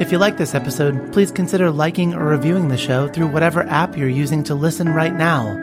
If 0.00 0.10
you 0.10 0.18
like 0.18 0.38
this 0.38 0.54
episode, 0.54 1.12
please 1.12 1.30
consider 1.30 1.70
liking 1.70 2.14
or 2.14 2.24
reviewing 2.24 2.68
the 2.68 2.78
show 2.78 3.08
through 3.08 3.26
whatever 3.28 3.62
app 3.64 3.96
you're 3.96 4.08
using 4.08 4.42
to 4.44 4.54
listen 4.54 4.88
right 4.88 5.14
now. 5.14 5.54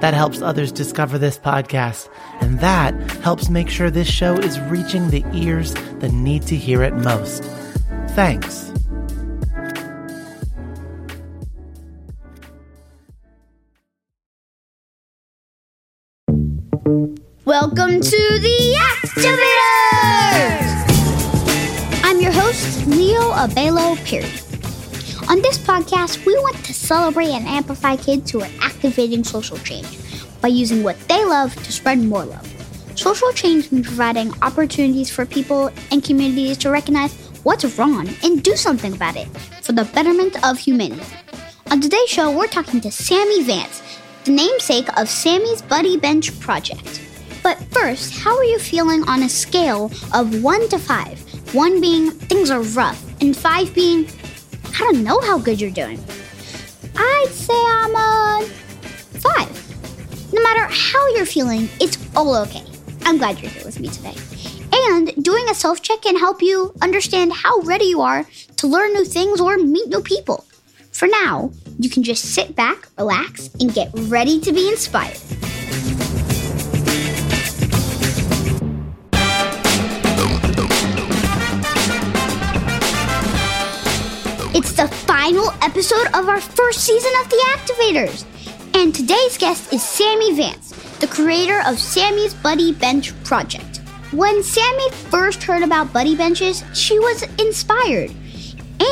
That 0.00 0.14
helps 0.14 0.40
others 0.40 0.72
discover 0.72 1.18
this 1.18 1.38
podcast, 1.38 2.08
and 2.40 2.60
that 2.60 2.94
helps 3.22 3.50
make 3.50 3.68
sure 3.68 3.90
this 3.90 4.08
show 4.08 4.36
is 4.36 4.58
reaching 4.60 5.10
the 5.10 5.24
ears 5.34 5.74
that 5.74 6.12
need 6.12 6.42
to 6.44 6.56
hear 6.56 6.82
it 6.82 6.94
most. 6.94 7.42
Thanks. 8.10 8.70
Welcome 17.44 18.00
to 18.00 18.38
the 18.38 18.78
Activators! 19.02 20.01
Leo 22.86 23.30
Abelo 23.30 23.94
Perry. 24.04 24.26
On 25.30 25.40
this 25.40 25.56
podcast, 25.56 26.26
we 26.26 26.34
want 26.38 26.56
to 26.64 26.74
celebrate 26.74 27.28
and 27.28 27.46
amplify 27.46 27.94
kids 27.94 28.32
who 28.32 28.40
are 28.40 28.50
activating 28.60 29.22
social 29.22 29.56
change 29.58 29.86
by 30.40 30.48
using 30.48 30.82
what 30.82 30.98
they 31.08 31.24
love 31.24 31.54
to 31.54 31.70
spread 31.70 32.00
more 32.00 32.24
love. 32.24 32.44
Social 32.96 33.30
change 33.32 33.70
means 33.70 33.86
providing 33.86 34.32
opportunities 34.42 35.10
for 35.10 35.24
people 35.24 35.70
and 35.92 36.02
communities 36.02 36.58
to 36.58 36.70
recognize 36.70 37.14
what's 37.44 37.64
wrong 37.78 38.08
and 38.24 38.42
do 38.42 38.56
something 38.56 38.94
about 38.94 39.14
it 39.14 39.28
for 39.62 39.70
the 39.70 39.84
betterment 39.84 40.44
of 40.44 40.58
humanity. 40.58 41.06
On 41.70 41.80
today's 41.80 42.08
show, 42.08 42.36
we're 42.36 42.48
talking 42.48 42.80
to 42.80 42.90
Sammie 42.90 43.44
Vance, 43.44 43.80
the 44.24 44.32
namesake 44.32 44.88
of 44.98 45.08
Sammie's 45.08 45.62
Buddy 45.62 45.96
Bench 45.96 46.38
Project. 46.40 47.00
But 47.44 47.58
first, 47.70 48.18
how 48.18 48.36
are 48.36 48.44
you 48.44 48.58
feeling 48.58 49.08
on 49.08 49.22
a 49.22 49.28
scale 49.28 49.92
of 50.12 50.42
1 50.42 50.68
to 50.70 50.80
5? 50.80 51.31
1 51.52 51.80
being 51.82 52.10
things 52.10 52.50
are 52.50 52.62
rough, 52.62 53.02
and 53.20 53.36
5 53.36 53.74
being 53.74 54.08
I 54.74 54.78
don't 54.78 55.04
know 55.04 55.20
how 55.20 55.38
good 55.38 55.60
you're 55.60 55.70
doing. 55.70 56.02
I'd 56.96 57.28
say 57.28 57.54
I'm 57.54 57.94
a 57.94 58.46
5. 59.20 60.32
No 60.32 60.42
matter 60.42 60.66
how 60.70 61.06
you're 61.08 61.26
feeling, 61.26 61.68
it's 61.78 61.98
all 62.16 62.34
okay. 62.36 62.64
I'm 63.04 63.18
glad 63.18 63.38
you're 63.40 63.50
here 63.50 63.64
with 63.66 63.80
me 63.80 63.88
today. 63.88 64.14
And 64.72 65.12
doing 65.22 65.46
a 65.50 65.54
self 65.54 65.82
check 65.82 66.02
can 66.02 66.16
help 66.16 66.40
you 66.40 66.72
understand 66.80 67.34
how 67.34 67.58
ready 67.60 67.84
you 67.84 68.00
are 68.00 68.24
to 68.56 68.66
learn 68.66 68.94
new 68.94 69.04
things 69.04 69.38
or 69.38 69.58
meet 69.58 69.88
new 69.88 70.00
people. 70.00 70.46
For 70.92 71.06
now, 71.06 71.50
you 71.78 71.90
can 71.90 72.02
just 72.02 72.34
sit 72.34 72.56
back, 72.56 72.88
relax, 72.96 73.50
and 73.60 73.74
get 73.74 73.90
ready 73.94 74.40
to 74.40 74.52
be 74.52 74.68
inspired. 74.68 75.18
Final 85.22 85.52
episode 85.62 86.08
of 86.14 86.28
our 86.28 86.40
first 86.40 86.80
season 86.80 87.12
of 87.20 87.30
The 87.30 87.36
Activators. 87.50 88.24
And 88.74 88.92
today's 88.92 89.38
guest 89.38 89.72
is 89.72 89.80
Sammie 89.80 90.34
Vance, 90.34 90.72
the 90.98 91.06
creator 91.06 91.62
of 91.64 91.78
Sammie's 91.78 92.34
Buddy 92.34 92.72
Bench 92.72 93.14
Project. 93.22 93.82
When 94.10 94.42
Sammie 94.42 94.90
first 94.90 95.44
heard 95.44 95.62
about 95.62 95.92
Buddy 95.92 96.16
Benches, 96.16 96.64
she 96.74 96.98
was 96.98 97.22
inspired. 97.38 98.12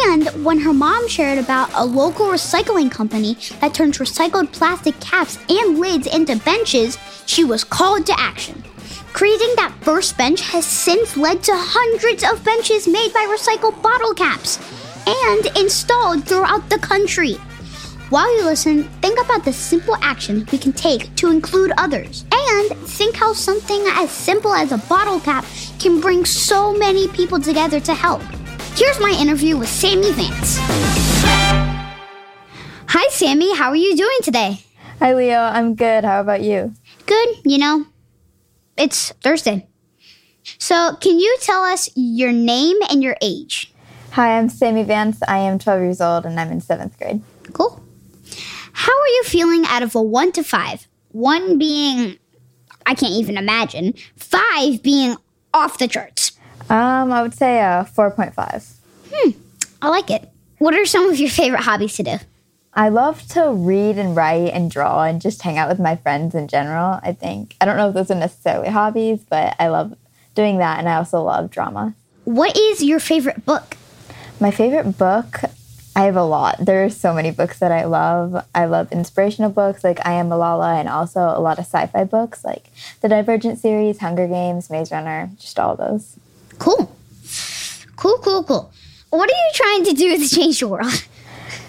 And 0.06 0.28
when 0.44 0.60
her 0.60 0.72
mom 0.72 1.08
shared 1.08 1.38
about 1.40 1.68
a 1.74 1.84
local 1.84 2.26
recycling 2.26 2.92
company 2.92 3.36
that 3.60 3.74
turns 3.74 3.98
recycled 3.98 4.52
plastic 4.52 5.00
caps 5.00 5.36
and 5.48 5.80
lids 5.80 6.06
into 6.06 6.36
benches, 6.44 6.96
she 7.26 7.42
was 7.42 7.64
called 7.64 8.06
to 8.06 8.14
action. 8.16 8.62
Creating 9.12 9.52
that 9.56 9.74
first 9.80 10.16
bench 10.16 10.42
has 10.42 10.64
since 10.64 11.16
led 11.16 11.42
to 11.42 11.52
hundreds 11.56 12.22
of 12.22 12.44
benches 12.44 12.86
made 12.86 13.12
by 13.12 13.26
recycled 13.36 13.82
bottle 13.82 14.14
caps 14.14 14.60
and 15.10 15.46
installed 15.56 16.24
throughout 16.24 16.68
the 16.70 16.78
country. 16.78 17.34
While 18.10 18.36
you 18.36 18.44
listen, 18.44 18.84
think 19.02 19.20
about 19.24 19.44
the 19.44 19.52
simple 19.52 19.96
actions 20.02 20.50
we 20.50 20.58
can 20.58 20.72
take 20.72 21.14
to 21.16 21.30
include 21.30 21.72
others. 21.78 22.24
And 22.32 22.76
think 22.78 23.16
how 23.16 23.32
something 23.32 23.84
as 23.88 24.10
simple 24.10 24.52
as 24.52 24.72
a 24.72 24.78
bottle 24.78 25.20
cap 25.20 25.44
can 25.78 26.00
bring 26.00 26.24
so 26.24 26.72
many 26.72 27.08
people 27.08 27.40
together 27.40 27.80
to 27.80 27.94
help. 27.94 28.22
Here's 28.74 28.98
my 28.98 29.16
interview 29.20 29.56
with 29.56 29.68
Sammie 29.68 30.12
Vance. 30.12 30.56
Hi, 32.88 33.08
Sammie. 33.10 33.56
How 33.56 33.68
are 33.68 33.76
you 33.76 33.96
doing 33.96 34.18
today? 34.22 34.64
Hi, 34.98 35.14
Leo. 35.14 35.38
I'm 35.38 35.74
good. 35.74 36.04
How 36.04 36.20
about 36.20 36.42
you? 36.42 36.74
Good, 37.06 37.28
you 37.44 37.58
know. 37.58 37.86
It's 38.76 39.12
Thursday. 39.22 39.68
So, 40.58 40.96
can 41.00 41.20
you 41.20 41.36
tell 41.40 41.62
us 41.62 41.90
your 41.94 42.32
name 42.32 42.76
and 42.90 43.02
your 43.02 43.16
age? 43.22 43.69
Hi, 44.12 44.36
I'm 44.38 44.48
Sammie 44.48 44.82
Vance. 44.82 45.20
I 45.28 45.38
am 45.38 45.58
12 45.60 45.82
years 45.82 46.00
old 46.00 46.26
and 46.26 46.38
I'm 46.40 46.50
in 46.50 46.60
seventh 46.60 46.98
grade. 46.98 47.22
Cool. 47.52 47.80
How 48.72 48.92
are 48.92 49.06
you 49.08 49.22
feeling 49.24 49.64
out 49.66 49.82
of 49.82 49.94
a 49.94 50.02
one 50.02 50.32
to 50.32 50.42
five? 50.42 50.88
One 51.12 51.58
being, 51.58 52.18
I 52.86 52.94
can't 52.94 53.12
even 53.12 53.36
imagine, 53.38 53.94
five 54.16 54.82
being 54.82 55.16
off 55.54 55.78
the 55.78 55.86
charts. 55.86 56.32
Um, 56.68 57.12
I 57.12 57.22
would 57.22 57.34
say 57.34 57.60
a 57.60 57.88
4.5. 57.96 58.74
Hmm, 59.12 59.30
I 59.80 59.88
like 59.88 60.10
it. 60.10 60.28
What 60.58 60.74
are 60.74 60.86
some 60.86 61.08
of 61.08 61.18
your 61.18 61.30
favorite 61.30 61.62
hobbies 61.62 61.94
to 61.96 62.02
do? 62.02 62.16
I 62.74 62.88
love 62.88 63.26
to 63.28 63.50
read 63.52 63.96
and 63.96 64.16
write 64.16 64.52
and 64.52 64.70
draw 64.70 65.04
and 65.04 65.20
just 65.20 65.42
hang 65.42 65.56
out 65.58 65.68
with 65.68 65.78
my 65.78 65.94
friends 65.96 66.34
in 66.34 66.48
general, 66.48 66.98
I 67.02 67.12
think. 67.12 67.56
I 67.60 67.64
don't 67.64 67.76
know 67.76 67.88
if 67.88 67.94
those 67.94 68.10
are 68.10 68.18
necessarily 68.18 68.70
hobbies, 68.70 69.24
but 69.28 69.54
I 69.58 69.68
love 69.68 69.96
doing 70.34 70.58
that 70.58 70.78
and 70.80 70.88
I 70.88 70.96
also 70.96 71.22
love 71.22 71.50
drama. 71.50 71.94
What 72.24 72.56
is 72.56 72.82
your 72.82 73.00
favorite 73.00 73.44
book? 73.44 73.76
My 74.40 74.50
favorite 74.50 74.96
book, 74.96 75.40
I 75.94 76.04
have 76.04 76.16
a 76.16 76.24
lot. 76.24 76.56
There 76.60 76.82
are 76.82 76.88
so 76.88 77.12
many 77.12 77.30
books 77.30 77.58
that 77.58 77.70
I 77.70 77.84
love. 77.84 78.42
I 78.54 78.64
love 78.64 78.90
inspirational 78.90 79.50
books 79.50 79.84
like 79.84 80.04
I 80.06 80.12
Am 80.12 80.30
Malala 80.30 80.80
and 80.80 80.88
also 80.88 81.20
a 81.20 81.40
lot 81.40 81.58
of 81.58 81.66
sci 81.66 81.86
fi 81.88 82.04
books 82.04 82.42
like 82.42 82.70
the 83.02 83.08
Divergent 83.10 83.58
series, 83.58 83.98
Hunger 83.98 84.26
Games, 84.26 84.70
Maze 84.70 84.90
Runner, 84.90 85.28
just 85.38 85.60
all 85.60 85.76
those. 85.76 86.16
Cool. 86.58 86.96
Cool, 87.96 88.16
cool, 88.18 88.42
cool. 88.44 88.72
What 89.10 89.28
are 89.28 89.32
you 89.32 89.50
trying 89.52 89.84
to 89.84 89.92
do 89.92 90.16
to 90.16 90.26
change 90.26 90.60
the 90.60 90.68
world? 90.68 91.06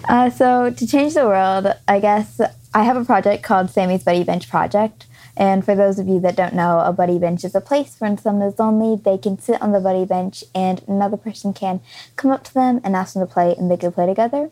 Uh, 0.08 0.30
so, 0.30 0.70
to 0.70 0.86
change 0.86 1.14
the 1.14 1.26
world, 1.26 1.66
I 1.86 2.00
guess 2.00 2.40
I 2.72 2.84
have 2.84 2.96
a 2.96 3.04
project 3.04 3.42
called 3.42 3.68
Sammie's 3.70 4.02
Buddy 4.02 4.24
Bench 4.24 4.48
Project. 4.48 5.06
And 5.36 5.64
for 5.64 5.74
those 5.74 5.98
of 5.98 6.08
you 6.08 6.20
that 6.20 6.36
don't 6.36 6.54
know, 6.54 6.80
a 6.80 6.92
buddy 6.92 7.18
bench 7.18 7.44
is 7.44 7.54
a 7.54 7.60
place 7.60 7.96
when 7.98 8.18
someone 8.18 8.48
is 8.48 8.58
lonely, 8.58 9.00
they 9.02 9.16
can 9.16 9.38
sit 9.38 9.60
on 9.62 9.72
the 9.72 9.80
buddy 9.80 10.04
bench 10.04 10.44
and 10.54 10.82
another 10.86 11.16
person 11.16 11.54
can 11.54 11.80
come 12.16 12.30
up 12.30 12.44
to 12.44 12.54
them 12.54 12.80
and 12.84 12.94
ask 12.94 13.14
them 13.14 13.26
to 13.26 13.32
play 13.32 13.54
and 13.56 13.70
they 13.70 13.76
can 13.76 13.92
play 13.92 14.06
together. 14.06 14.50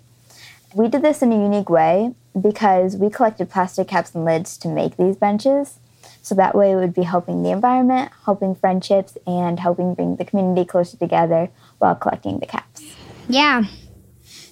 We 0.75 0.89
did 0.89 1.03
this 1.03 1.21
in 1.21 1.33
a 1.33 1.37
unique 1.37 1.69
way 1.69 2.15
because 2.41 2.97
we 2.97 3.11
collected 3.11 3.51
plastic 3.51 3.89
caps 3.89 4.15
and 4.15 4.25
lids 4.25 4.57
to 4.59 4.69
make 4.69 4.97
these 4.97 5.17
benches. 5.17 5.79
So 6.23 6.35
that 6.35 6.55
way 6.55 6.73
it 6.73 6.77
would 6.77 6.95
be 6.95 7.03
helping 7.03 7.43
the 7.43 7.51
environment, 7.51 8.13
helping 8.25 8.55
friendships, 8.55 9.17
and 9.27 9.59
helping 9.59 9.95
bring 9.95 10.17
the 10.17 10.25
community 10.25 10.65
closer 10.65 10.97
together 10.97 11.51
while 11.79 11.95
collecting 11.95 12.39
the 12.39 12.47
caps. 12.47 12.83
Yeah. 13.29 13.65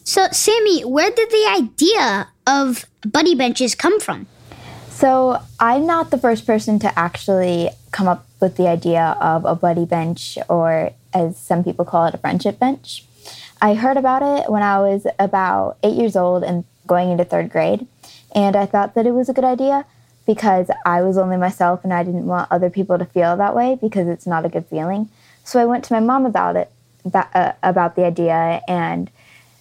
So, 0.03 0.29
Sammie, 0.33 0.85
where 0.85 1.11
did 1.11 1.31
the 1.31 1.55
idea 1.59 2.29
of 2.47 2.87
buddy 3.07 3.35
benches 3.35 3.75
come 3.75 4.01
from? 4.01 4.27
So, 4.99 5.41
I'm 5.61 5.87
not 5.87 6.11
the 6.11 6.19
first 6.19 6.45
person 6.45 6.81
to 6.81 6.99
actually 6.99 7.71
come 7.93 8.09
up 8.09 8.27
with 8.41 8.57
the 8.57 8.67
idea 8.67 9.17
of 9.21 9.45
a 9.45 9.55
buddy 9.55 9.85
bench, 9.85 10.37
or 10.49 10.91
as 11.15 11.39
some 11.39 11.63
people 11.63 11.85
call 11.85 12.07
it, 12.07 12.15
a 12.15 12.19
friendship 12.19 12.59
bench. 12.59 13.05
I 13.63 13.75
heard 13.75 13.97
about 13.97 14.23
it 14.25 14.51
when 14.51 14.65
I 14.65 14.81
was 14.81 15.07
about 15.21 15.79
eight 15.85 15.95
years 15.95 16.17
old 16.17 16.43
and 16.43 16.65
going 16.89 17.13
into 17.13 17.25
third 17.25 17.49
grade, 17.49 17.87
and 18.35 18.57
I 18.57 18.67
thought 18.67 18.97
that 18.97 19.07
it 19.07 19.13
was 19.13 19.29
a 19.29 19.33
good 19.33 19.45
idea 19.45 19.87
because 20.27 20.69
I 20.85 21.03
was 21.03 21.17
only 21.17 21.37
myself 21.37 21.85
and 21.85 21.95
I 21.95 22.03
didn't 22.03 22.27
want 22.27 22.51
other 22.51 22.69
people 22.69 22.99
to 22.99 23.05
feel 23.05 23.37
that 23.37 23.55
way 23.55 23.79
because 23.81 24.09
it's 24.09 24.27
not 24.27 24.45
a 24.45 24.49
good 24.49 24.67
feeling. 24.67 25.11
So 25.45 25.61
I 25.61 25.65
went 25.65 25.85
to 25.85 25.93
my 25.93 26.01
mom 26.01 26.27
about 26.27 26.57
it, 26.57 26.73
uh, 27.15 27.53
about 27.63 27.95
the 27.95 28.05
idea, 28.05 28.63
and 28.67 29.13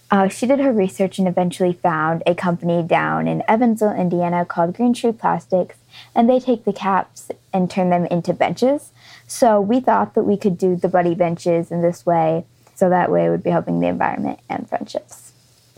uh, 0.09 0.27
she 0.27 0.45
did 0.45 0.59
her 0.59 0.71
research 0.71 1.19
and 1.19 1.27
eventually 1.27 1.73
found 1.73 2.23
a 2.25 2.33
company 2.33 2.81
down 2.81 3.27
in 3.27 3.43
Evansville, 3.47 3.93
Indiana 3.93 4.45
called 4.45 4.75
Green 4.75 4.93
Tree 4.93 5.11
Plastics, 5.11 5.77
and 6.15 6.29
they 6.29 6.39
take 6.39 6.63
the 6.63 6.73
caps 6.73 7.29
and 7.51 7.69
turn 7.69 7.89
them 7.89 8.05
into 8.05 8.33
benches. 8.33 8.91
So 9.27 9.59
we 9.59 9.79
thought 9.79 10.13
that 10.13 10.23
we 10.23 10.37
could 10.37 10.57
do 10.57 10.75
the 10.75 10.87
buddy 10.87 11.15
benches 11.15 11.71
in 11.71 11.81
this 11.81 12.05
way, 12.05 12.45
so 12.75 12.89
that 12.89 13.11
way 13.11 13.25
it 13.25 13.29
would 13.29 13.43
be 13.43 13.49
helping 13.49 13.79
the 13.79 13.87
environment 13.87 14.39
and 14.49 14.69
friendships. 14.69 15.33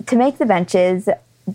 To 0.06 0.16
make 0.16 0.38
the 0.38 0.46
benches, 0.46 1.10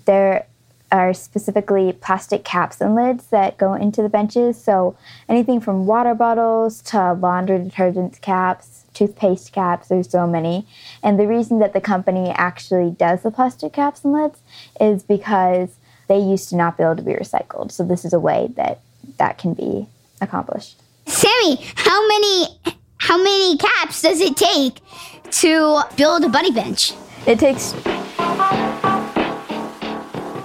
there 0.05 0.47
are 0.91 1.15
specifically 1.15 1.93
plastic 1.93 2.45
caps 2.45 2.81
and 2.81 2.95
lids 2.95 3.27
that 3.27 3.57
go 3.57 3.75
into 3.75 4.03
the 4.03 4.09
benches. 4.09 4.63
So 4.63 4.97
anything 5.29 5.61
from 5.61 5.87
water 5.87 6.15
bottles 6.15 6.83
to 6.83 7.15
laundry 7.15 7.59
detergent 7.59 8.21
caps, 8.21 8.84
toothpaste 8.95 9.53
caps, 9.53 9.89
there's 9.89 10.09
so 10.09 10.27
many. 10.27 10.67
And 11.03 11.19
the 11.19 11.27
reason 11.27 11.59
that 11.59 11.73
the 11.73 11.81
company 11.81 12.31
actually 12.31 12.93
does 12.93 13.23
the 13.23 13.31
plastic 13.31 13.73
caps 13.73 14.05
and 14.05 14.13
lids 14.13 14.39
is 14.81 15.03
because 15.03 15.77
they 16.09 16.19
used 16.19 16.49
to 16.51 16.57
not 16.57 16.77
be 16.77 16.85
able 16.85 16.97
to 16.97 17.03
be 17.03 17.13
recycled. 17.13 17.73
So 17.73 17.85
this 17.85 18.05
is 18.05 18.13
a 18.13 18.21
way 18.21 18.49
that 18.57 18.81
that 19.19 19.39
can 19.39 19.55
be 19.55 19.87
accomplished. 20.21 20.81
Sammie, 21.07 21.59
how 21.75 22.09
many 22.09 22.47
how 22.99 23.19
many 23.19 23.59
caps 23.59 24.03
does 24.03 24.21
it 24.21 24.37
take 24.37 24.81
to 25.31 25.83
build 25.97 26.25
a 26.25 26.29
buddy 26.29 26.51
bench? 26.51 26.93
It 27.27 27.39
takes 27.39 27.75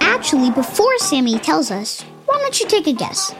Actually, 0.02 0.50
before 0.50 0.98
Sammie 0.98 1.38
tells 1.38 1.70
us, 1.70 2.02
why 2.26 2.38
don't 2.38 2.60
you 2.60 2.66
take 2.66 2.86
a 2.86 2.92
guess? 2.92 3.34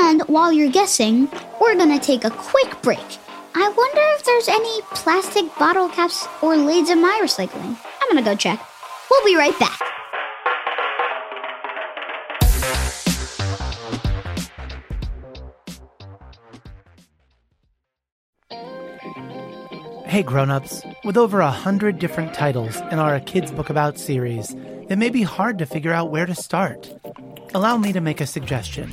And 0.00 0.20
while 0.22 0.52
you're 0.52 0.70
guessing, 0.70 1.26
we're 1.58 1.74
gonna 1.74 1.98
take 1.98 2.24
a 2.24 2.30
quick 2.30 2.80
break. 2.82 3.18
I 3.60 3.68
wonder 3.70 4.00
if 4.14 4.24
there's 4.24 4.46
any 4.46 4.82
plastic 4.92 5.44
bottle 5.58 5.88
caps 5.88 6.28
or 6.40 6.56
lids 6.56 6.90
in 6.90 7.02
my 7.02 7.20
recycling. 7.20 7.76
I'm 8.00 8.08
gonna 8.08 8.22
go 8.22 8.36
check. 8.36 8.64
We'll 9.10 9.24
be 9.24 9.34
right 9.34 9.58
back. 9.58 9.80
Hey 20.06 20.22
grown-ups, 20.22 20.84
with 21.04 21.16
over 21.16 21.40
a 21.40 21.50
hundred 21.50 21.98
different 21.98 22.34
titles 22.34 22.76
in 22.92 23.00
our 23.00 23.18
Kids 23.18 23.50
Book 23.50 23.70
About 23.70 23.98
series, 23.98 24.54
it 24.88 24.96
may 24.96 25.10
be 25.10 25.22
hard 25.22 25.58
to 25.58 25.66
figure 25.66 25.92
out 25.92 26.12
where 26.12 26.26
to 26.26 26.34
start. 26.34 26.94
Allow 27.54 27.76
me 27.76 27.92
to 27.92 28.00
make 28.00 28.20
a 28.20 28.26
suggestion. 28.26 28.92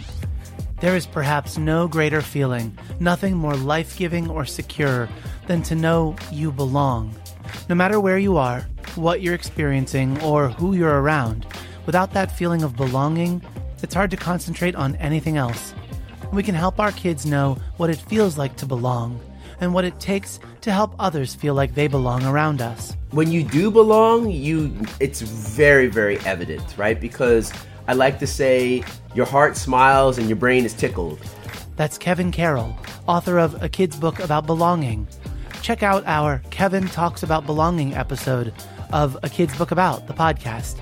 There 0.81 0.95
is 0.95 1.05
perhaps 1.05 1.57
no 1.57 1.87
greater 1.87 2.21
feeling, 2.21 2.77
nothing 2.99 3.35
more 3.35 3.55
life-giving 3.55 4.29
or 4.29 4.45
secure 4.45 5.07
than 5.47 5.63
to 5.63 5.75
know 5.75 6.15
you 6.31 6.51
belong. 6.51 7.15
No 7.69 7.75
matter 7.75 7.99
where 7.99 8.17
you 8.17 8.35
are, 8.35 8.67
what 8.95 9.21
you're 9.21 9.33
experiencing, 9.33 10.21
or 10.21 10.49
who 10.49 10.73
you're 10.73 11.01
around, 11.01 11.45
without 11.85 12.11
that 12.13 12.31
feeling 12.31 12.61
of 12.61 12.75
belonging, 12.75 13.41
it's 13.81 13.93
hard 13.93 14.11
to 14.11 14.17
concentrate 14.17 14.75
on 14.75 14.95
anything 14.97 15.37
else. 15.37 15.73
We 16.33 16.43
can 16.43 16.55
help 16.55 16.79
our 16.79 16.91
kids 16.91 17.25
know 17.25 17.57
what 17.77 17.89
it 17.89 17.97
feels 17.97 18.37
like 18.37 18.57
to 18.57 18.65
belong 18.65 19.19
and 19.61 19.73
what 19.73 19.85
it 19.85 19.99
takes 19.99 20.39
to 20.61 20.71
help 20.71 20.93
others 20.99 21.33
feel 21.33 21.53
like 21.53 21.73
they 21.73 21.87
belong 21.87 22.25
around 22.25 22.61
us. 22.61 22.97
When 23.11 23.31
you 23.31 23.43
do 23.43 23.71
belong, 23.71 24.29
you 24.29 24.75
it's 24.99 25.21
very 25.21 25.87
very 25.87 26.19
evident, 26.21 26.75
right? 26.77 26.99
Because 26.99 27.53
I 27.87 27.93
like 27.93 28.19
to 28.19 28.27
say 28.27 28.83
your 29.13 29.25
heart 29.25 29.57
smiles 29.57 30.17
and 30.17 30.27
your 30.27 30.35
brain 30.35 30.65
is 30.65 30.73
tickled. 30.73 31.19
That's 31.75 31.97
Kevin 31.97 32.31
Carroll, 32.31 32.75
author 33.07 33.37
of 33.37 33.61
A 33.61 33.69
Kid's 33.69 33.97
Book 33.97 34.19
About 34.19 34.45
Belonging. 34.45 35.07
Check 35.61 35.83
out 35.83 36.05
our 36.05 36.41
Kevin 36.51 36.87
Talks 36.87 37.23
About 37.23 37.45
Belonging 37.45 37.93
episode 37.93 38.53
of 38.91 39.17
A 39.23 39.29
Kid's 39.29 39.57
Book 39.57 39.71
About, 39.71 40.07
the 40.07 40.13
podcast. 40.13 40.77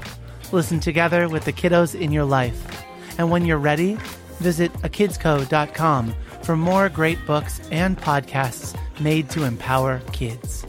Listen 0.52 0.80
together 0.80 1.28
with 1.30 1.46
the 1.46 1.54
kiddos 1.54 2.00
in 2.00 2.12
your 2.12 2.26
life. 2.26 2.86
And 3.18 3.32
when 3.32 3.46
you're 3.46 3.58
ready, 3.58 3.98
visit 4.40 4.72
akidsco.com 4.82 6.14
for 6.44 6.56
more 6.56 6.90
great 6.90 7.26
books 7.26 7.62
and 7.72 7.98
podcasts 7.98 8.78
made 9.00 9.30
to 9.32 9.44
empower 9.44 10.00
kids. 10.12 10.66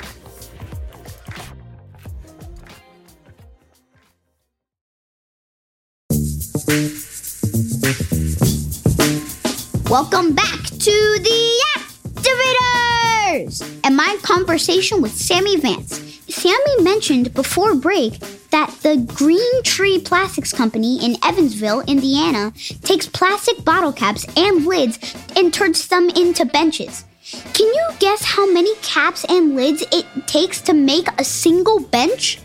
Welcome 9.91 10.35
back 10.35 10.65
to 10.65 11.19
the 11.21 11.65
Activators! 11.77 13.81
And 13.85 13.95
my 13.95 14.17
conversation 14.23 15.03
with 15.03 15.13
Sammie 15.13 15.59
Vance. 15.59 16.01
Sammie 16.29 16.83
mentioned 16.83 17.35
before 17.35 17.75
break 17.75 18.19
that 18.51 18.71
the 18.83 18.97
Green 19.15 19.63
Tree 19.63 20.01
Plastics 20.01 20.55
Company 20.55 21.05
in 21.05 21.19
Evansville, 21.23 21.83
Indiana, 21.83 22.55
takes 22.83 23.07
plastic 23.07 23.63
bottle 23.63 23.93
caps 23.93 24.25
and 24.35 24.65
lids 24.65 24.99
and 25.37 25.53
turns 25.53 25.87
them 25.89 26.09
into 26.09 26.47
benches. 26.47 27.05
Can 27.53 27.67
you 27.67 27.89
guess 27.99 28.25
how 28.25 28.51
many 28.51 28.75
caps 28.77 29.27
and 29.29 29.55
lids 29.55 29.85
it 29.93 30.07
takes 30.27 30.63
to 30.63 30.73
make 30.73 31.09
a 31.19 31.25
single 31.25 31.81
bench? 31.81 32.39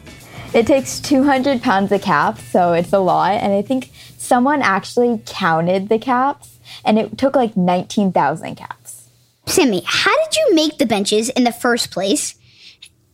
It 0.51 0.65
takes 0.65 0.99
200 0.99 1.61
pounds 1.61 1.91
of 1.91 2.01
caps, 2.01 2.43
so 2.43 2.73
it's 2.73 2.91
a 2.91 2.99
lot. 2.99 3.33
And 3.33 3.53
I 3.53 3.61
think 3.61 3.91
someone 4.17 4.61
actually 4.61 5.21
counted 5.25 5.89
the 5.89 5.99
caps, 5.99 6.57
and 6.83 6.97
it 6.97 7.17
took 7.17 7.35
like 7.35 7.55
19,000 7.55 8.55
caps. 8.55 9.09
Sammie, 9.45 9.83
how 9.85 10.15
did 10.25 10.35
you 10.35 10.55
make 10.55 10.77
the 10.77 10.85
benches 10.85 11.29
in 11.29 11.43
the 11.43 11.51
first 11.51 11.91
place? 11.91 12.35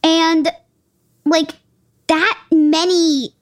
And, 0.01 0.49
like, 1.25 1.51
that 2.07 2.39
many 2.51 3.33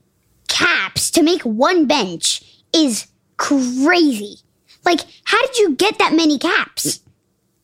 caps 0.48 1.12
to 1.12 1.24
make 1.24 1.42
one 1.44 1.86
bench 1.86 2.44
is 2.74 3.08
crazy. 3.38 4.38
Like, 4.86 5.02
how 5.26 5.40
did 5.46 5.58
you 5.58 5.76
get 5.76 6.00
that 6.00 6.14
many 6.14 6.40
caps? 6.40 7.00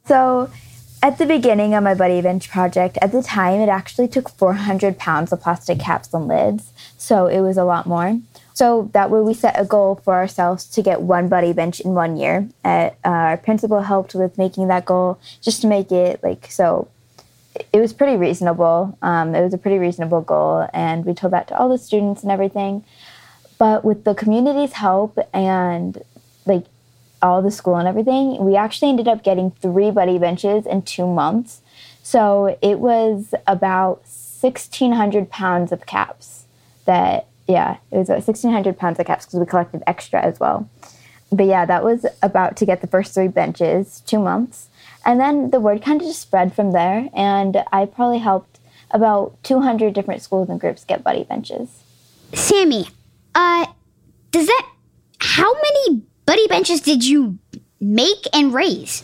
So, 0.05 0.49
at 1.01 1.17
the 1.17 1.25
beginning 1.25 1.73
of 1.73 1.83
my 1.83 1.93
Buddy 1.93 2.21
Bench 2.21 2.49
project, 2.49 2.97
at 3.01 3.11
the 3.11 3.23
time, 3.23 3.59
it 3.61 3.69
actually 3.69 4.07
took 4.07 4.29
400 4.29 4.97
pounds 4.97 5.31
of 5.31 5.41
plastic 5.41 5.79
caps 5.79 6.13
and 6.13 6.27
lids. 6.27 6.71
So, 6.97 7.27
it 7.27 7.41
was 7.41 7.57
a 7.57 7.63
lot 7.63 7.85
more. 7.85 8.19
So 8.59 8.89
that 8.91 9.09
way 9.09 9.21
we 9.21 9.33
set 9.33 9.57
a 9.57 9.63
goal 9.63 10.01
for 10.03 10.15
ourselves 10.15 10.65
to 10.71 10.81
get 10.81 10.99
one 10.99 11.29
buddy 11.29 11.53
bench 11.53 11.79
in 11.79 11.91
one 11.93 12.17
year. 12.17 12.49
Uh, 12.65 12.89
our 13.05 13.37
principal 13.37 13.83
helped 13.83 14.13
with 14.13 14.37
making 14.37 14.67
that 14.67 14.83
goal 14.83 15.17
just 15.39 15.61
to 15.61 15.67
make 15.67 15.93
it 15.93 16.21
like 16.21 16.51
so. 16.51 16.89
It 17.71 17.79
was 17.79 17.93
pretty 17.93 18.17
reasonable. 18.17 18.97
Um, 19.01 19.33
it 19.33 19.41
was 19.41 19.53
a 19.53 19.57
pretty 19.57 19.77
reasonable 19.77 20.19
goal, 20.19 20.67
and 20.73 21.05
we 21.05 21.13
told 21.13 21.31
that 21.31 21.47
to 21.47 21.57
all 21.57 21.69
the 21.69 21.77
students 21.77 22.21
and 22.21 22.33
everything. 22.33 22.83
But 23.57 23.85
with 23.85 24.03
the 24.03 24.13
community's 24.13 24.73
help 24.73 25.17
and 25.33 26.03
like 26.45 26.65
all 27.21 27.41
the 27.41 27.51
school 27.51 27.75
and 27.75 27.87
everything, 27.87 28.43
we 28.43 28.55
actually 28.55 28.89
ended 28.89 29.07
up 29.07 29.23
getting 29.23 29.51
three 29.51 29.91
buddy 29.91 30.17
benches 30.17 30.65
in 30.65 30.81
two 30.83 31.07
months. 31.07 31.61
So 32.03 32.57
it 32.61 32.79
was 32.79 33.33
about 33.45 34.03
1,600 34.41 35.29
pounds 35.29 35.71
of 35.71 35.85
caps 35.85 36.45
that 36.85 37.27
yeah, 37.49 37.77
it 37.91 37.97
was 37.97 38.09
about 38.09 38.27
1,600 38.27 38.77
pounds 38.77 38.99
of 38.99 39.07
caps 39.07 39.25
because 39.25 39.39
we 39.39 39.45
collected 39.47 39.81
extra 39.87 40.21
as 40.21 40.39
well. 40.39 40.69
But 41.31 41.47
yeah, 41.47 41.65
that 41.65 41.83
was 41.83 42.05
about 42.21 42.55
to 42.57 42.65
get 42.65 42.81
the 42.81 42.87
first 42.87 43.13
three 43.13 43.27
benches, 43.27 44.01
two 44.01 44.19
months. 44.19 44.69
And 45.03 45.19
then 45.19 45.49
the 45.49 45.59
word 45.59 45.81
kind 45.81 45.99
of 45.99 46.07
just 46.07 46.21
spread 46.21 46.53
from 46.53 46.71
there. 46.71 47.09
And 47.13 47.63
I 47.71 47.85
probably 47.85 48.19
helped 48.19 48.59
about 48.91 49.41
200 49.43 49.93
different 49.93 50.21
schools 50.21 50.49
and 50.49 50.59
groups 50.59 50.83
get 50.83 51.03
buddy 51.03 51.23
benches. 51.23 51.83
Sammie, 52.33 52.87
uh, 53.33 53.65
does 54.31 54.45
that, 54.45 54.69
how 55.19 55.51
many 55.53 56.03
buddy 56.29 56.45
benches 56.45 56.79
did 56.81 57.03
you 57.03 57.39
make 57.81 58.27
and 58.31 58.53
raise? 58.53 59.03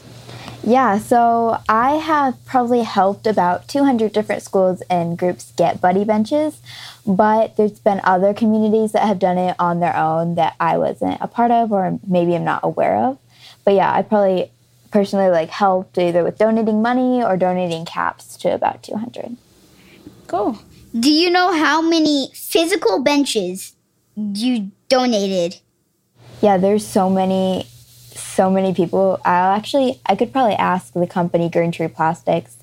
Yeah, 0.64 1.00
so 1.00 1.58
I 1.68 1.94
have 1.96 2.38
probably 2.46 2.84
helped 2.84 3.26
about 3.26 3.68
200 3.68 4.14
different 4.14 4.44
schools 4.44 4.84
and 4.92 5.18
groups 5.18 5.52
get 5.58 5.82
buddy 5.82 6.04
benches, 6.04 6.62
but 7.04 7.58
there's 7.58 7.80
been 7.80 8.00
other 8.04 8.32
communities 8.36 8.92
that 8.92 9.08
have 9.08 9.18
done 9.18 9.40
it 9.40 9.56
on 9.58 9.80
their 9.80 9.98
own 9.98 10.36
that 10.36 10.54
I 10.60 10.78
wasn't 10.78 11.18
a 11.20 11.26
part 11.26 11.50
of 11.50 11.72
or 11.72 12.00
maybe 12.06 12.36
I'm 12.36 12.44
not 12.44 12.60
aware 12.62 12.96
of. 12.96 13.18
But 13.64 13.74
yeah, 13.74 13.92
I 13.92 14.04
probably 14.04 14.52
personally 14.92 15.32
like 15.32 15.50
helped 15.50 15.98
either 15.98 16.24
with 16.24 16.38
donating 16.38 16.84
money 16.84 17.24
or 17.24 17.38
donating 17.38 17.86
caps 17.86 18.38
to 18.38 18.54
about 18.54 18.84
200. 18.84 19.36
Cool. 20.28 20.60
Do 21.00 21.12
you 21.12 21.32
know 21.32 21.54
how 21.54 21.82
many 21.82 22.30
physical 22.36 23.00
benches 23.00 23.74
you 24.16 24.70
donated? 24.90 25.60
Yeah, 26.42 26.58
there's 26.58 26.86
so 26.86 27.10
many 27.10 27.66
so 28.36 28.50
many 28.50 28.74
people. 28.74 29.20
I'll 29.24 29.56
actually, 29.56 30.00
I 30.06 30.16
could 30.16 30.34
probably 30.34 30.56
ask 30.56 30.92
the 30.94 31.08
company 31.08 31.50
Green 31.50 31.72
Tree 31.72 31.88
Plastics 31.88 32.58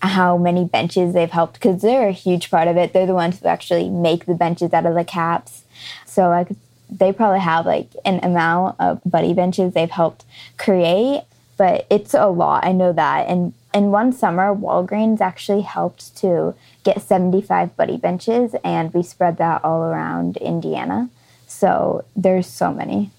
how 0.00 0.36
many 0.36 0.64
benches 0.64 1.14
they've 1.14 1.30
helped 1.30 1.54
because 1.54 1.82
they're 1.82 2.08
a 2.08 2.12
huge 2.12 2.48
part 2.48 2.68
of 2.68 2.76
it. 2.76 2.92
They're 2.92 3.06
the 3.06 3.14
ones 3.14 3.40
who 3.40 3.48
actually 3.48 3.88
make 3.88 4.26
the 4.26 4.34
benches 4.34 4.72
out 4.72 4.86
of 4.86 4.94
the 4.94 5.04
caps. 5.04 5.64
So 6.04 6.30
I 6.30 6.44
could, 6.44 6.56
they 6.88 7.12
probably 7.12 7.40
have 7.40 7.66
like 7.66 7.88
an 8.04 8.20
amount 8.22 8.76
of 8.78 9.00
buddy 9.04 9.34
benches 9.34 9.74
they've 9.74 9.90
helped 9.90 10.24
create, 10.58 11.24
but 11.56 11.86
it's 11.90 12.14
a 12.14 12.26
lot. 12.26 12.64
I 12.64 12.70
know 12.70 12.92
that. 12.92 13.26
And 13.26 13.52
in 13.74 13.90
one 13.90 14.12
summer, 14.12 14.54
Walgreens 14.54 15.20
actually 15.20 15.62
helped 15.62 16.16
to 16.18 16.54
get 16.84 17.02
75 17.02 17.76
buddy 17.76 17.96
benches, 17.96 18.54
and 18.62 18.94
we 18.94 19.02
spread 19.02 19.38
that 19.38 19.64
all 19.64 19.82
around 19.82 20.36
Indiana. 20.36 21.10
So 21.48 22.04
there's 22.14 22.46
so 22.46 22.72
many 22.72 23.10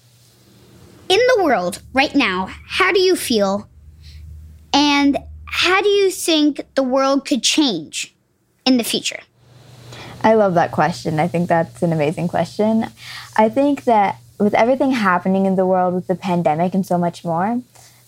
in 1.08 1.20
the 1.36 1.42
world 1.42 1.82
right 1.92 2.14
now, 2.14 2.48
how 2.66 2.92
do 2.92 3.00
you 3.00 3.16
feel? 3.16 3.68
And 4.72 5.18
how 5.46 5.80
do 5.80 5.88
you 5.88 6.10
think 6.10 6.60
the 6.74 6.82
world 6.82 7.26
could 7.26 7.42
change 7.42 8.14
in 8.66 8.76
the 8.76 8.84
future? 8.84 9.20
I 10.22 10.34
love 10.34 10.54
that 10.54 10.72
question. 10.72 11.18
I 11.18 11.28
think 11.28 11.48
that's 11.48 11.82
an 11.82 11.92
amazing 11.92 12.28
question. 12.28 12.86
I 13.36 13.48
think 13.48 13.84
that 13.84 14.18
with 14.38 14.54
everything 14.54 14.92
happening 14.92 15.46
in 15.46 15.56
the 15.56 15.66
world 15.66 15.94
with 15.94 16.06
the 16.06 16.14
pandemic 16.14 16.74
and 16.74 16.84
so 16.84 16.98
much 16.98 17.24
more, 17.24 17.62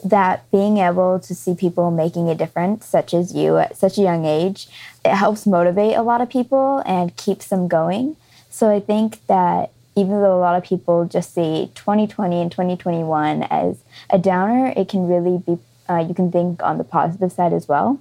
that 0.04 0.50
being 0.50 0.78
able 0.78 1.20
to 1.20 1.34
see 1.34 1.54
people 1.54 1.90
making 1.90 2.28
a 2.28 2.34
difference, 2.34 2.86
such 2.86 3.14
as 3.14 3.34
you 3.34 3.58
at 3.58 3.76
such 3.76 3.98
a 3.98 4.02
young 4.02 4.24
age, 4.24 4.68
it 5.04 5.14
helps 5.14 5.46
motivate 5.46 5.94
a 5.94 6.02
lot 6.02 6.20
of 6.20 6.28
people 6.28 6.82
and 6.86 7.16
keeps 7.16 7.48
them 7.48 7.68
going. 7.68 8.16
So 8.48 8.70
I 8.70 8.80
think 8.80 9.24
that 9.26 9.70
even 10.00 10.20
though 10.22 10.36
a 10.36 10.40
lot 10.40 10.56
of 10.56 10.64
people 10.64 11.04
just 11.04 11.34
see 11.34 11.70
2020 11.74 12.40
and 12.40 12.50
2021 12.50 13.42
as 13.44 13.82
a 14.08 14.18
downer, 14.18 14.72
it 14.76 14.88
can 14.88 15.06
really 15.06 15.38
be, 15.38 15.58
uh, 15.88 15.98
you 15.98 16.14
can 16.14 16.32
think 16.32 16.62
on 16.62 16.78
the 16.78 16.84
positive 16.84 17.30
side 17.30 17.52
as 17.52 17.68
well. 17.68 18.00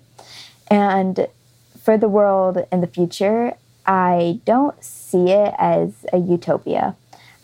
And 0.71 1.27
for 1.81 1.97
the 1.97 2.07
world 2.07 2.65
in 2.71 2.81
the 2.81 2.87
future, 2.87 3.53
I 3.85 4.39
don't 4.45 4.81
see 4.83 5.31
it 5.31 5.53
as 5.57 6.05
a 6.13 6.17
utopia. 6.17 6.95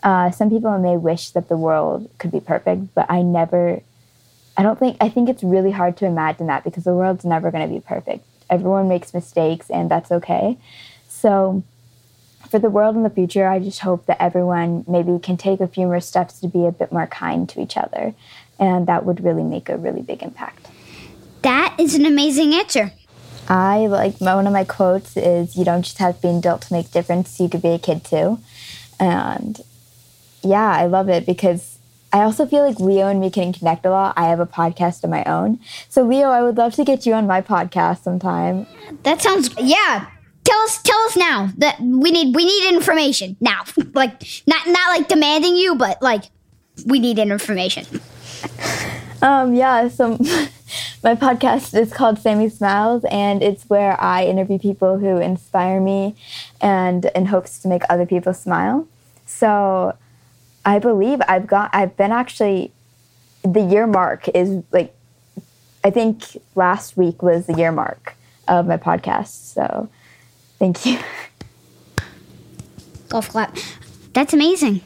Uh, 0.02 0.30
some 0.30 0.48
people 0.48 0.78
may 0.78 0.96
wish 0.96 1.30
that 1.30 1.48
the 1.48 1.56
world 1.56 2.08
could 2.18 2.30
be 2.30 2.40
perfect, 2.40 2.94
but 2.94 3.06
I 3.10 3.22
never, 3.22 3.82
I 4.56 4.62
don't 4.62 4.78
think, 4.78 4.96
I 5.00 5.08
think 5.08 5.28
it's 5.28 5.42
really 5.42 5.72
hard 5.72 5.96
to 5.98 6.06
imagine 6.06 6.46
that 6.46 6.64
because 6.64 6.84
the 6.84 6.94
world's 6.94 7.24
never 7.24 7.50
going 7.50 7.68
to 7.68 7.74
be 7.74 7.80
perfect. 7.80 8.24
Everyone 8.48 8.88
makes 8.88 9.12
mistakes, 9.12 9.68
and 9.68 9.90
that's 9.90 10.12
okay. 10.12 10.56
So, 11.08 11.64
for 12.50 12.58
the 12.58 12.70
world 12.70 12.96
in 12.96 13.02
the 13.02 13.10
future, 13.10 13.46
I 13.46 13.58
just 13.58 13.80
hope 13.80 14.06
that 14.06 14.20
everyone 14.20 14.84
maybe 14.88 15.18
can 15.18 15.36
take 15.36 15.60
a 15.60 15.68
few 15.68 15.86
more 15.86 16.00
steps 16.00 16.40
to 16.40 16.48
be 16.48 16.66
a 16.66 16.72
bit 16.72 16.92
more 16.92 17.06
kind 17.06 17.48
to 17.50 17.60
each 17.60 17.76
other. 17.76 18.14
And 18.58 18.86
that 18.86 19.04
would 19.04 19.22
really 19.22 19.42
make 19.42 19.68
a 19.68 19.76
really 19.76 20.02
big 20.02 20.22
impact. 20.22 20.68
That 21.42 21.76
is 21.78 21.94
an 21.94 22.06
amazing 22.06 22.54
answer. 22.54 22.92
I 23.48 23.86
like 23.86 24.20
one 24.20 24.46
of 24.46 24.52
my 24.52 24.64
quotes 24.64 25.16
is 25.16 25.56
you 25.56 25.64
don't 25.64 25.82
just 25.82 25.98
have 25.98 26.16
to 26.16 26.22
be 26.22 26.28
an 26.28 26.38
adult 26.38 26.62
to 26.62 26.72
make 26.72 26.86
a 26.86 26.90
difference, 26.90 27.38
you 27.38 27.48
could 27.48 27.62
be 27.62 27.68
a 27.68 27.78
kid 27.78 28.04
too. 28.04 28.38
And 28.98 29.60
yeah, 30.42 30.70
I 30.70 30.86
love 30.86 31.08
it 31.08 31.26
because 31.26 31.78
I 32.12 32.22
also 32.22 32.46
feel 32.46 32.66
like 32.66 32.80
Leo 32.80 33.08
and 33.08 33.20
me 33.20 33.30
can 33.30 33.52
connect 33.52 33.84
a 33.84 33.90
lot. 33.90 34.14
I 34.16 34.28
have 34.28 34.40
a 34.40 34.46
podcast 34.46 35.04
of 35.04 35.10
my 35.10 35.22
own. 35.24 35.60
So 35.88 36.02
Leo, 36.02 36.30
I 36.30 36.42
would 36.42 36.56
love 36.56 36.74
to 36.74 36.84
get 36.84 37.06
you 37.06 37.14
on 37.14 37.26
my 37.26 37.40
podcast 37.40 38.02
sometime. 38.02 38.66
That 39.02 39.20
sounds 39.22 39.54
yeah. 39.58 40.06
Tell 40.66 40.74
us 40.74 40.82
tell 40.82 40.98
us 41.02 41.16
now 41.16 41.52
that 41.58 41.80
we 41.80 42.10
need 42.10 42.34
we 42.34 42.44
need 42.44 42.74
information 42.74 43.36
now. 43.40 43.62
like 43.94 44.22
not 44.48 44.66
not 44.66 44.98
like 44.98 45.08
demanding 45.08 45.54
you, 45.54 45.76
but 45.76 46.02
like 46.02 46.24
we 46.84 46.98
need 46.98 47.20
information. 47.20 47.86
Um 49.22 49.54
yeah, 49.54 49.86
so 49.86 50.10
my 51.04 51.14
podcast 51.14 51.78
is 51.78 51.92
called 51.92 52.18
Sammie 52.18 52.48
Smiles 52.48 53.04
and 53.10 53.44
it's 53.44 53.62
where 53.70 54.00
I 54.00 54.24
interview 54.24 54.58
people 54.58 54.98
who 54.98 55.18
inspire 55.18 55.80
me 55.80 56.16
and 56.60 57.04
in 57.14 57.26
hopes 57.26 57.60
to 57.60 57.68
make 57.68 57.82
other 57.88 58.06
people 58.06 58.34
smile. 58.34 58.88
So 59.24 59.96
I 60.64 60.80
believe 60.80 61.20
I've 61.28 61.46
got 61.46 61.70
I've 61.74 61.96
been 61.96 62.10
actually 62.10 62.72
the 63.44 63.60
year 63.60 63.86
mark 63.86 64.28
is 64.34 64.64
like 64.72 64.96
I 65.84 65.90
think 65.90 66.42
last 66.56 66.96
week 66.96 67.22
was 67.22 67.46
the 67.46 67.54
year 67.54 67.70
mark 67.70 68.16
of 68.48 68.66
my 68.66 68.78
podcast. 68.78 69.54
So 69.54 69.88
thank 70.58 70.84
you. 70.86 70.98
Golf 73.08 73.28
clap. 73.28 73.56
That's 74.12 74.32
amazing. 74.32 74.80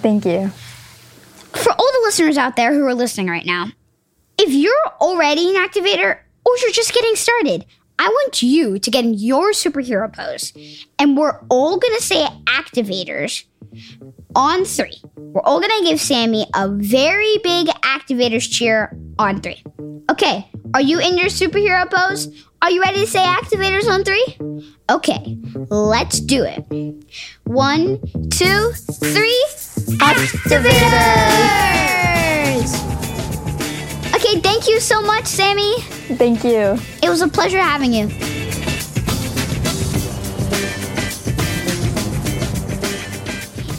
Thank 0.00 0.24
you. 0.24 0.48
For 0.48 1.72
all 1.72 1.92
the 1.92 2.00
listeners 2.04 2.38
out 2.38 2.56
there 2.56 2.72
who 2.72 2.86
are 2.86 2.94
listening 2.94 3.28
right 3.28 3.44
now, 3.44 3.68
if 4.38 4.52
you're 4.52 4.74
already 5.00 5.48
an 5.48 5.56
activator 5.56 6.18
or 6.44 6.52
you're 6.62 6.70
just 6.70 6.94
getting 6.94 7.16
started, 7.16 7.66
I 7.98 8.08
want 8.08 8.42
you 8.42 8.78
to 8.78 8.90
get 8.90 9.04
in 9.04 9.14
your 9.14 9.52
superhero 9.52 10.12
pose. 10.12 10.52
And 10.98 11.16
we're 11.16 11.40
all 11.50 11.78
gonna 11.78 12.00
say 12.00 12.24
activators 12.46 13.44
on 14.36 14.64
three. 14.64 15.02
We're 15.16 15.42
all 15.42 15.60
gonna 15.60 15.82
give 15.82 16.00
Sammie 16.00 16.46
a 16.54 16.68
very 16.68 17.38
big 17.42 17.66
activators 17.82 18.48
cheer 18.48 18.96
on 19.18 19.40
three. 19.40 19.62
Okay, 20.10 20.48
are 20.74 20.80
you 20.80 21.00
in 21.00 21.18
your 21.18 21.26
superhero 21.28 21.90
pose? 21.90 22.28
Are 22.60 22.72
you 22.72 22.82
ready 22.82 23.00
to 23.00 23.06
say 23.06 23.20
activators 23.20 23.88
on 23.88 24.02
three? 24.02 24.36
Okay, 24.90 25.38
let's 25.70 26.18
do 26.18 26.44
it. 26.44 26.64
One, 27.44 28.00
two, 28.30 28.72
three. 28.72 29.44
Activators! 29.98 30.68
Okay, 34.14 34.40
thank 34.40 34.68
you 34.68 34.80
so 34.80 35.00
much, 35.00 35.26
Sammie. 35.26 35.80
Thank 36.18 36.42
you. 36.42 36.76
It 37.00 37.08
was 37.08 37.22
a 37.22 37.28
pleasure 37.28 37.60
having 37.60 37.92
you. 37.92 38.08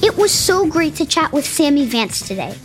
It 0.01 0.15
was 0.17 0.31
so 0.31 0.65
great 0.65 0.95
to 0.95 1.05
chat 1.05 1.33
with 1.33 1.45
Sammie 1.45 1.85
Vance 1.85 2.25
today 2.25 2.55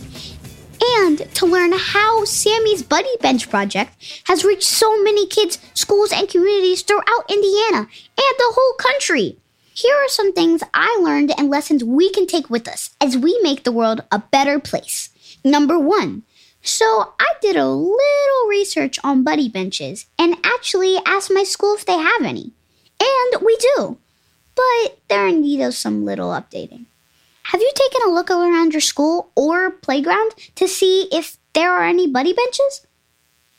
and 0.97 1.33
to 1.35 1.45
learn 1.45 1.73
how 1.73 2.23
Sammie's 2.25 2.83
Buddy 2.83 3.15
Bench 3.21 3.49
project 3.49 4.21
has 4.25 4.45
reached 4.45 4.63
so 4.63 5.01
many 5.03 5.27
kids, 5.27 5.59
schools, 5.73 6.11
and 6.11 6.29
communities 6.29 6.81
throughout 6.81 7.29
Indiana 7.29 7.79
and 7.79 8.35
the 8.37 8.53
whole 8.55 8.73
country. 8.77 9.37
Here 9.73 9.95
are 9.95 10.07
some 10.07 10.31
things 10.31 10.63
I 10.73 10.97
learned 11.01 11.33
and 11.37 11.49
lessons 11.49 11.83
we 11.83 12.09
can 12.09 12.27
take 12.27 12.49
with 12.49 12.67
us 12.67 12.91
as 13.01 13.17
we 13.17 13.37
make 13.41 13.63
the 13.63 13.73
world 13.73 14.03
a 14.11 14.19
better 14.19 14.59
place. 14.59 15.09
Number 15.43 15.77
one, 15.77 16.23
so 16.61 17.13
I 17.19 17.33
did 17.41 17.55
a 17.55 17.67
little 17.67 18.47
research 18.47 18.97
on 19.03 19.23
buddy 19.23 19.49
benches 19.49 20.05
and 20.17 20.37
actually 20.43 20.97
asked 21.05 21.31
my 21.31 21.43
school 21.43 21.75
if 21.75 21.85
they 21.85 21.97
have 21.97 22.23
any. 22.23 22.53
And 22.99 23.41
we 23.43 23.57
do, 23.75 23.97
but 24.55 24.97
they're 25.09 25.27
in 25.27 25.41
need 25.41 25.61
of 25.61 25.75
some 25.75 26.05
little 26.05 26.29
updating. 26.29 26.85
Have 27.49 27.61
you 27.61 27.71
taken 27.75 28.01
a 28.07 28.11
look 28.11 28.31
around 28.31 28.73
your 28.73 28.81
school 28.81 29.29
or 29.35 29.69
playground 29.69 30.33
to 30.55 30.67
see 30.67 31.07
if 31.11 31.37
there 31.53 31.71
are 31.71 31.85
any 31.85 32.07
buddy 32.07 32.33
benches? 32.33 32.87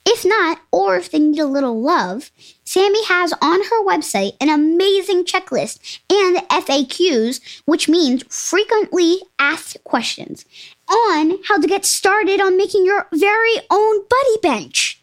If 0.04 0.24
not, 0.24 0.58
or 0.72 0.96
if 0.96 1.08
they 1.08 1.20
need 1.20 1.38
a 1.38 1.46
little 1.46 1.80
love, 1.80 2.32
Sammie 2.64 3.04
has 3.06 3.32
on 3.40 3.60
her 3.62 3.84
website 3.86 4.32
an 4.40 4.48
amazing 4.48 5.24
checklist 5.24 6.00
and 6.10 6.38
FAQs, 6.48 7.62
which 7.64 7.88
means 7.88 8.24
frequently 8.28 9.18
asked 9.38 9.76
questions, 9.84 10.44
on 10.88 11.38
how 11.44 11.58
to 11.58 11.68
get 11.68 11.84
started 11.84 12.40
on 12.40 12.56
making 12.56 12.84
your 12.84 13.06
very 13.12 13.54
own 13.70 14.00
buddy 14.00 14.40
bench. 14.42 15.00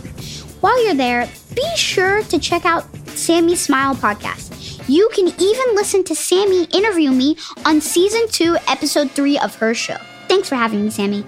While 0.61 0.85
you're 0.85 0.93
there, 0.93 1.27
be 1.55 1.65
sure 1.75 2.21
to 2.21 2.37
check 2.37 2.63
out 2.63 2.85
Sammie 3.07 3.55
Smile 3.55 3.95
podcast. 3.95 4.87
You 4.87 5.09
can 5.15 5.29
even 5.29 5.75
listen 5.75 6.03
to 6.03 6.13
Sammie 6.13 6.65
interview 6.65 7.09
me 7.09 7.37
on 7.65 7.81
season 7.81 8.27
two, 8.29 8.55
episode 8.67 9.09
three 9.09 9.39
of 9.39 9.55
her 9.55 9.73
show. 9.73 9.97
Thanks 10.27 10.47
for 10.47 10.53
having 10.55 10.83
me, 10.83 10.91
Sammie. 10.91 11.25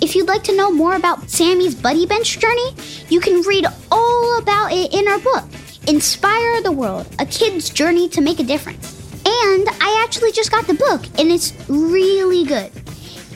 If 0.00 0.14
you'd 0.14 0.28
like 0.28 0.44
to 0.44 0.56
know 0.56 0.70
more 0.70 0.94
about 0.94 1.30
Sammie's 1.30 1.74
Buddy 1.74 2.06
Bench 2.06 2.38
journey, 2.38 2.76
you 3.08 3.18
can 3.18 3.42
read 3.42 3.66
all 3.90 4.38
about 4.38 4.70
it 4.70 4.94
in 4.94 5.08
our 5.08 5.18
book, 5.18 5.46
Inspire 5.88 6.62
the 6.62 6.70
World 6.70 7.08
A 7.18 7.26
Kid's 7.26 7.70
Journey 7.70 8.08
to 8.10 8.20
Make 8.20 8.38
a 8.38 8.44
Difference. 8.44 9.01
And 9.32 9.66
I 9.80 10.02
actually 10.04 10.32
just 10.32 10.50
got 10.50 10.66
the 10.66 10.74
book, 10.74 11.06
and 11.18 11.30
it's 11.30 11.54
really 11.68 12.44
good. 12.44 12.70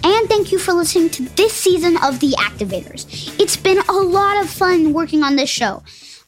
And 0.04 0.28
thank 0.28 0.52
you 0.52 0.58
for 0.58 0.72
listening 0.74 1.08
to 1.10 1.22
this 1.36 1.54
season 1.54 1.96
of 2.02 2.20
The 2.20 2.32
Activators. 2.38 3.34
It's 3.40 3.56
been 3.56 3.78
a 3.78 3.92
lot 3.92 4.42
of 4.42 4.50
fun 4.50 4.92
working 4.92 5.22
on 5.22 5.36
this 5.36 5.48
show. 5.48 5.82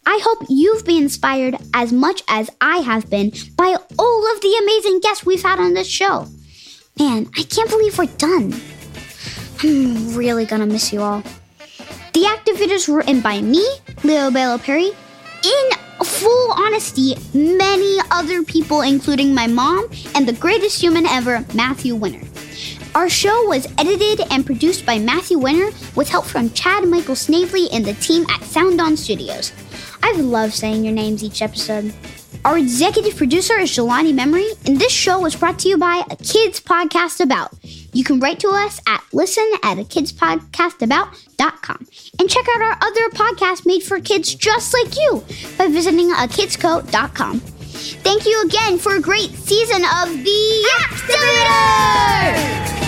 I 0.07 0.21
hope 0.23 0.47
you've 0.49 0.87
been 0.87 1.03
inspired 1.03 1.57
as 1.75 1.93
much 1.93 2.23
as 2.29 2.49
I 2.63 2.79
have 2.79 3.11
been 3.11 3.31
by 3.57 3.77
all 3.99 4.35
of 4.35 4.41
the 4.41 4.59
amazing 4.63 5.01
guests 5.01 5.27
we've 5.27 5.43
had 5.43 5.61
on 5.61 5.75
this 5.75 5.87
show. 5.87 6.27
Man, 6.99 7.29
I 7.37 7.43
can't 7.43 7.69
believe 7.69 7.99
we're 7.99 8.07
done. 8.07 8.59
I'm 9.63 10.15
really 10.15 10.47
gonna 10.47 10.67
miss 10.67 10.93
you 10.93 11.03
all. 11.03 11.23
The 12.15 12.25
Activators 12.25 12.89
were 12.89 12.99
written 12.99 13.21
by 13.21 13.43
me, 13.43 13.65
Leo 14.03 14.31
Abelo 14.31 14.61
Perry. 14.63 14.93
In 15.45 15.71
full 16.05 16.52
honesty, 16.52 17.17
many 17.35 17.99
other 18.11 18.43
people, 18.43 18.83
including 18.83 19.35
my 19.35 19.47
mom 19.47 19.88
and 20.14 20.26
the 20.26 20.33
greatest 20.33 20.81
human 20.81 21.07
ever, 21.07 21.45
Matthew 21.55 21.95
Winner. 21.95 22.23
Our 22.95 23.09
show 23.09 23.47
was 23.47 23.67
edited 23.78 24.26
and 24.31 24.45
produced 24.45 24.85
by 24.85 24.99
Matthew 24.99 25.38
Winner 25.38 25.71
with 25.95 26.09
help 26.09 26.25
from 26.25 26.50
Chad 26.50 26.88
Michael 26.88 27.14
Snavely 27.14 27.69
and 27.71 27.85
the 27.85 27.95
team 27.95 28.26
at 28.31 28.43
Sound 28.43 28.81
On 28.81 28.97
Studios. 28.97 29.52
I've 30.02 30.19
loved 30.19 30.55
saying 30.55 30.85
your 30.85 30.95
names 30.95 31.23
each 31.23 31.43
episode. 31.43 31.93
Our 32.45 32.57
executive 32.57 33.17
producer 33.17 33.59
is 33.59 33.71
Jelani 33.71 34.14
Memory, 34.14 34.49
and 34.67 34.78
this 34.78 34.93
show 34.93 35.21
was 35.21 35.37
brought 35.37 35.59
to 35.61 35.69
you 35.69 35.76
by 35.76 36.02
a 36.11 36.17
kids 36.17 36.61
podcast 36.61 37.21
about. 37.21 37.52
You 37.92 38.04
can 38.04 38.21
write 38.21 38.40
to 38.40 38.49
us 38.49 38.80
at 38.87 39.02
listen 39.12 39.50
at 39.62 39.78
a 39.78 39.85
kids 39.85 40.12
podcast 40.12 40.83
about.com 40.83 41.87
and 42.18 42.30
check 42.30 42.45
out 42.54 42.62
our 42.62 42.76
other 42.83 43.09
podcasts 43.11 43.66
made 43.66 43.83
for 43.83 44.00
kids 44.00 44.35
just 44.35 44.75
like 44.75 44.97
you 44.97 45.25
by 45.57 45.68
visiting 45.68 46.11
a 46.11 46.14
akidsco.com. 46.14 47.40
Thank 47.40 48.26
you 48.26 48.42
again 48.42 48.78
for 48.78 48.97
a 48.97 49.00
great 49.00 49.30
season 49.30 49.83
of 49.85 50.25
The 50.25 50.68
Activator! 50.80 52.88